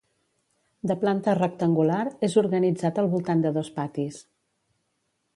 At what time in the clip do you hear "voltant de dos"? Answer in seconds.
3.11-3.69